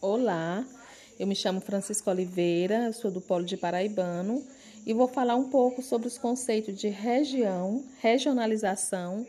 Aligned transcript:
Olá, 0.00 0.62
eu 1.18 1.26
me 1.26 1.34
chamo 1.34 1.58
Francisco 1.58 2.10
Oliveira, 2.10 2.92
sou 2.92 3.10
do 3.10 3.18
Polo 3.18 3.46
de 3.46 3.56
Paraibano 3.56 4.44
e 4.84 4.92
vou 4.92 5.08
falar 5.08 5.36
um 5.36 5.48
pouco 5.48 5.80
sobre 5.80 6.06
os 6.06 6.18
conceitos 6.18 6.78
de 6.78 6.88
região, 6.88 7.82
regionalização, 7.98 9.26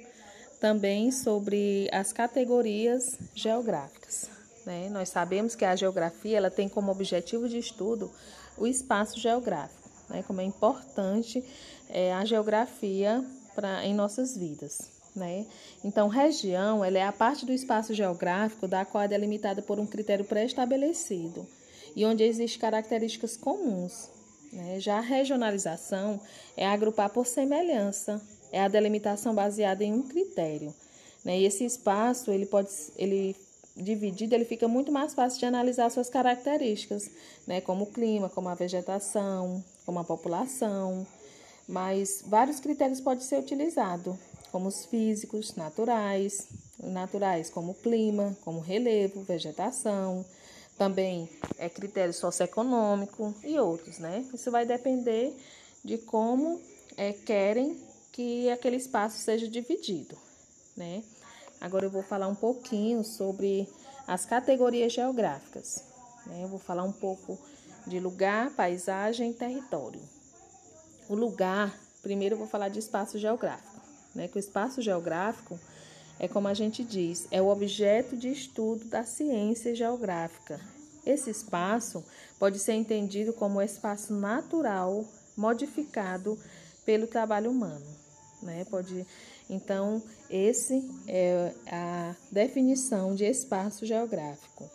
também 0.59 1.09
sobre 1.09 1.87
as 1.89 2.11
categorias 2.11 3.17
geográficas. 3.33 4.29
Né? 4.65 4.89
Nós 4.89 5.07
sabemos 5.07 5.55
que 5.55 5.63
a 5.63 5.73
geografia 5.73 6.35
ela 6.35 6.51
tem 6.51 6.67
como 6.67 6.91
objetivo 6.91 7.47
de 7.47 7.57
estudo 7.57 8.11
o 8.57 8.67
espaço 8.67 9.17
geográfico, 9.17 9.89
né? 10.09 10.21
como 10.27 10.41
é 10.41 10.43
importante 10.43 11.41
é, 11.87 12.13
a 12.13 12.25
geografia 12.25 13.23
pra, 13.55 13.85
em 13.85 13.93
nossas 13.93 14.35
vidas. 14.35 14.96
Né? 15.17 15.47
Então, 15.83 16.07
região 16.07 16.85
ela 16.85 16.99
é 16.99 17.03
a 17.03 17.11
parte 17.11 17.43
do 17.43 17.51
espaço 17.51 17.91
geográfico 17.91 18.67
da 18.67 18.85
qual 18.85 19.03
é 19.03 19.07
delimitada 19.07 19.63
por 19.63 19.79
um 19.79 19.87
critério 19.87 20.23
pré-estabelecido 20.23 21.47
e 21.95 22.05
onde 22.05 22.23
existem 22.23 22.61
características 22.61 23.35
comuns. 23.35 24.09
Né? 24.53 24.79
Já 24.79 24.99
a 24.99 25.01
regionalização 25.01 26.21
é 26.55 26.67
agrupar 26.67 27.09
por 27.09 27.25
semelhança, 27.25 28.21
é 28.51 28.61
a 28.61 28.67
delimitação 28.67 29.33
baseada 29.33 29.83
em 29.83 29.91
um 29.91 30.03
critério. 30.03 30.71
Né? 31.25 31.39
E 31.39 31.45
esse 31.45 31.65
espaço 31.65 32.31
ele 32.31 32.45
pode 32.45 32.69
ele 32.95 33.35
dividido 33.75 34.35
ele 34.35 34.45
fica 34.45 34.67
muito 34.67 34.91
mais 34.91 35.15
fácil 35.15 35.39
de 35.39 35.45
analisar 35.47 35.89
suas 35.89 36.09
características, 36.09 37.09
né? 37.47 37.59
como 37.59 37.85
o 37.85 37.91
clima, 37.91 38.29
como 38.29 38.49
a 38.49 38.55
vegetação, 38.55 39.63
como 39.83 39.97
a 39.97 40.03
população, 40.03 41.07
mas 41.67 42.23
vários 42.27 42.59
critérios 42.59 43.01
podem 43.01 43.23
ser 43.23 43.39
utilizados 43.39 44.15
como 44.57 44.69
os 44.69 44.85
físicos, 44.85 45.53
naturais, 45.53 46.47
naturais 46.79 47.47
como 47.47 47.75
clima, 47.75 48.35
como 48.43 48.59
relevo, 48.59 49.21
vegetação, 49.21 50.25
também 50.79 51.29
é 51.59 51.69
critério 51.69 52.11
socioeconômico 52.11 53.35
e 53.43 53.59
outros, 53.59 53.99
né? 53.99 54.25
Isso 54.33 54.49
vai 54.49 54.65
depender 54.65 55.31
de 55.85 55.99
como 55.99 56.59
é, 56.97 57.13
querem 57.13 57.79
que 58.11 58.49
aquele 58.49 58.77
espaço 58.77 59.19
seja 59.19 59.47
dividido, 59.47 60.17
né? 60.75 61.03
Agora 61.61 61.85
eu 61.85 61.91
vou 61.91 62.01
falar 62.01 62.27
um 62.27 62.33
pouquinho 62.33 63.03
sobre 63.03 63.69
as 64.07 64.25
categorias 64.25 64.91
geográficas. 64.91 65.83
Né? 66.25 66.43
Eu 66.43 66.47
vou 66.47 66.57
falar 66.57 66.83
um 66.83 66.91
pouco 66.91 67.37
de 67.85 67.99
lugar, 67.99 68.49
paisagem 68.55 69.29
e 69.29 69.33
território. 69.35 70.01
O 71.07 71.13
lugar, 71.13 71.77
primeiro 72.01 72.33
eu 72.33 72.39
vou 72.39 72.47
falar 72.47 72.69
de 72.69 72.79
espaço 72.79 73.19
geográfico 73.19 73.76
né? 74.17 74.27
Que 74.27 74.37
o 74.37 74.39
espaço 74.39 74.81
geográfico 74.81 75.57
é 76.19 76.27
como 76.27 76.47
a 76.47 76.53
gente 76.53 76.83
diz, 76.83 77.27
é 77.29 77.41
o 77.41 77.47
objeto 77.47 78.17
de 78.17 78.29
estudo 78.29 78.85
da 78.85 79.03
ciência 79.03 79.75
geográfica. 79.75 80.59
Esse 81.05 81.29
espaço 81.29 82.03
pode 82.39 82.59
ser 82.59 82.73
entendido 82.73 83.31
como 83.31 83.61
espaço 83.61 84.13
natural 84.13 85.05
modificado 85.37 86.37
pelo 86.83 87.05
trabalho 87.05 87.51
humano, 87.51 87.85
né? 88.41 88.65
Pode 88.65 89.05
então, 89.49 90.03
esse 90.29 90.83
é 91.07 91.53
a 91.71 92.15
definição 92.31 93.15
de 93.15 93.23
espaço 93.23 93.85
geográfico. 93.85 94.69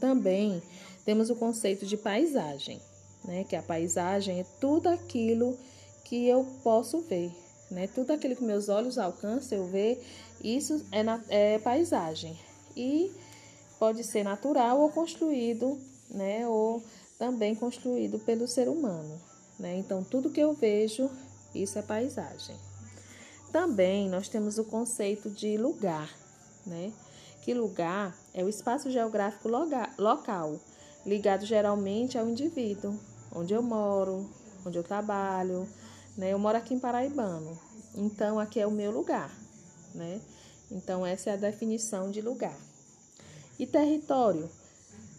Também 0.00 0.62
temos 1.04 1.28
o 1.28 1.36
conceito 1.36 1.84
de 1.84 1.96
paisagem, 1.96 2.80
né? 3.24 3.44
Que 3.44 3.56
a 3.56 3.62
paisagem 3.62 4.40
é 4.40 4.46
tudo 4.58 4.88
aquilo 4.88 5.58
que 6.04 6.26
eu 6.26 6.46
posso 6.62 7.00
ver, 7.00 7.30
né? 7.70 7.86
Tudo 7.86 8.12
aquilo 8.12 8.36
que 8.36 8.44
meus 8.44 8.68
olhos 8.68 8.98
alcançam, 8.98 9.58
eu 9.58 9.66
ver, 9.66 10.04
isso 10.42 10.84
é, 10.92 11.02
na, 11.02 11.20
é 11.28 11.58
paisagem. 11.58 12.38
E 12.76 13.12
pode 13.78 14.04
ser 14.04 14.22
natural 14.22 14.80
ou 14.80 14.90
construído, 14.90 15.78
né? 16.10 16.46
Ou 16.46 16.82
também 17.18 17.54
construído 17.54 18.18
pelo 18.18 18.46
ser 18.46 18.68
humano, 18.68 19.20
né? 19.58 19.76
Então, 19.76 20.04
tudo 20.04 20.30
que 20.30 20.40
eu 20.40 20.52
vejo, 20.52 21.10
isso 21.54 21.78
é 21.78 21.82
paisagem. 21.82 22.56
Também 23.52 24.08
nós 24.08 24.28
temos 24.28 24.58
o 24.58 24.64
conceito 24.64 25.30
de 25.30 25.56
lugar, 25.56 26.14
né? 26.66 26.92
Que 27.42 27.54
lugar 27.54 28.14
é 28.34 28.44
o 28.44 28.48
espaço 28.48 28.90
geográfico 28.90 29.48
local, 29.98 30.60
ligado 31.06 31.46
geralmente 31.46 32.18
ao 32.18 32.28
indivíduo, 32.28 32.98
onde 33.34 33.54
eu 33.54 33.62
moro, 33.62 34.28
onde 34.66 34.76
eu 34.76 34.82
trabalho, 34.82 35.66
né? 36.16 36.32
Eu 36.32 36.38
moro 36.38 36.56
aqui 36.56 36.74
em 36.74 36.78
Paraibano, 36.78 37.58
então 37.94 38.38
aqui 38.38 38.60
é 38.60 38.66
o 38.66 38.70
meu 38.70 38.90
lugar, 38.90 39.30
né? 39.94 40.20
Então 40.70 41.06
essa 41.06 41.30
é 41.30 41.32
a 41.34 41.36
definição 41.36 42.10
de 42.10 42.20
lugar. 42.20 42.56
E 43.58 43.66
território, 43.66 44.50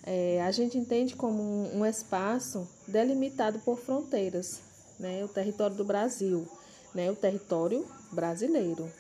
é, 0.04 0.42
a 0.42 0.52
gente 0.52 0.78
entende 0.78 1.16
como 1.16 1.42
um, 1.42 1.80
um 1.80 1.86
espaço 1.86 2.68
delimitado 2.88 3.60
por 3.60 3.78
fronteiras, 3.78 4.62
né? 5.00 5.24
O 5.24 5.28
território 5.28 5.76
do 5.76 5.84
Brasil, 5.84 6.48
né? 6.94 7.12
O 7.12 7.16
território 7.16 7.86
brasileiro, 8.12 8.92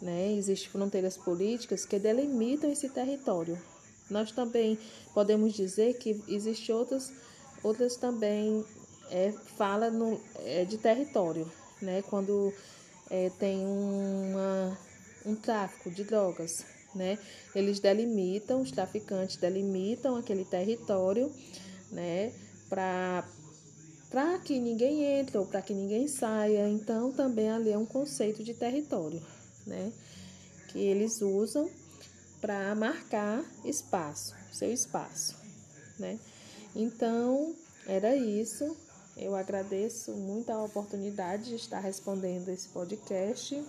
né? 0.00 0.32
Existem 0.32 0.70
fronteiras 0.70 1.16
políticas 1.16 1.84
que 1.84 1.98
delimitam 1.98 2.70
esse 2.70 2.88
território. 2.88 3.58
Nós 4.10 4.30
também 4.30 4.78
podemos 5.14 5.54
dizer 5.54 5.94
que 5.94 6.22
existem 6.28 6.74
outras, 6.74 7.12
outras 7.62 7.96
também 7.96 8.64
é, 9.12 9.30
fala 9.56 9.90
no, 9.90 10.18
é, 10.38 10.64
de 10.64 10.78
território, 10.78 11.50
né? 11.80 12.02
Quando 12.08 12.52
é, 13.10 13.30
tem 13.38 13.64
uma, 13.64 14.78
um 15.26 15.36
tráfico 15.36 15.90
de 15.90 16.02
drogas, 16.02 16.64
né? 16.94 17.18
Eles 17.54 17.78
delimitam, 17.78 18.62
os 18.62 18.70
traficantes 18.70 19.36
delimitam 19.36 20.16
aquele 20.16 20.46
território, 20.46 21.30
né? 21.90 22.32
Para 22.68 23.28
para 24.10 24.38
que 24.40 24.60
ninguém 24.60 25.04
entre 25.04 25.38
ou 25.38 25.46
para 25.46 25.62
que 25.62 25.72
ninguém 25.72 26.06
saia. 26.06 26.68
Então, 26.68 27.10
também 27.12 27.50
ali 27.50 27.70
é 27.70 27.78
um 27.78 27.86
conceito 27.86 28.44
de 28.44 28.52
território, 28.52 29.22
né? 29.66 29.90
Que 30.68 30.78
eles 30.78 31.22
usam 31.22 31.70
para 32.38 32.74
marcar 32.74 33.42
espaço, 33.64 34.34
seu 34.52 34.70
espaço, 34.70 35.34
né? 35.98 36.18
Então, 36.76 37.54
era 37.86 38.14
isso. 38.14 38.76
Eu 39.16 39.36
agradeço 39.36 40.12
muito 40.12 40.50
a 40.50 40.62
oportunidade 40.62 41.44
de 41.44 41.56
estar 41.56 41.80
respondendo 41.80 42.48
esse 42.48 42.68
podcast. 42.68 43.62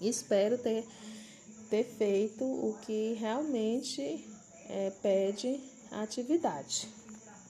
Espero 0.00 0.56
ter, 0.58 0.86
ter 1.68 1.84
feito 1.84 2.44
o 2.44 2.76
que 2.82 3.14
realmente 3.14 4.24
é, 4.68 4.90
pede 5.02 5.60
a 5.90 6.02
atividade. 6.02 6.88